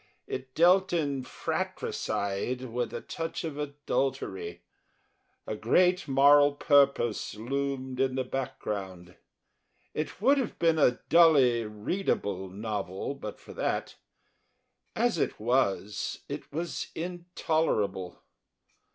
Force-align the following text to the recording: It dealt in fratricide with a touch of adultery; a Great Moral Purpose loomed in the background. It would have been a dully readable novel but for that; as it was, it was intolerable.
It 0.25 0.55
dealt 0.55 0.93
in 0.93 1.23
fratricide 1.23 2.61
with 2.63 2.91
a 2.91 3.01
touch 3.01 3.43
of 3.43 3.59
adultery; 3.59 4.63
a 5.45 5.55
Great 5.55 6.07
Moral 6.07 6.55
Purpose 6.55 7.35
loomed 7.35 7.99
in 7.99 8.15
the 8.15 8.23
background. 8.23 9.15
It 9.93 10.19
would 10.19 10.39
have 10.39 10.57
been 10.57 10.79
a 10.79 10.99
dully 11.09 11.65
readable 11.65 12.49
novel 12.49 13.13
but 13.13 13.39
for 13.39 13.53
that; 13.53 13.93
as 14.95 15.19
it 15.19 15.39
was, 15.39 16.21
it 16.27 16.51
was 16.51 16.87
intolerable. 16.95 18.23